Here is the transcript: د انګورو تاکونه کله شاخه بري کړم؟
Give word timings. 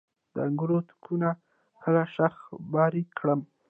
د 0.33 0.35
انګورو 0.47 0.77
تاکونه 0.89 1.29
کله 1.83 2.01
شاخه 2.13 2.45
بري 2.73 3.03
کړم؟ 3.17 3.39